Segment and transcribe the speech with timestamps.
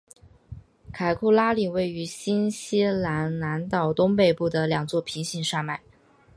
[0.91, 5.79] 凯库拉岭位于新西兰南岛东北部的两座平行山脉。